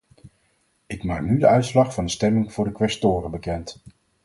[0.87, 3.81] Ik maak nu de uitslag van de stemming voor de quaestoren bekend.